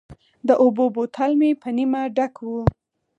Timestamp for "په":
1.61-1.69